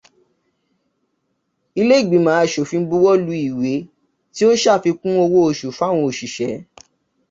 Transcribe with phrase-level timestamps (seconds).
[1.79, 3.71] Ilé ìgbìmọ̀ aṣòfin bọwọ́ lu ìwé
[4.33, 6.53] tí ó ṣàfikún owó oṣù fáwọn òṣìsẹ́.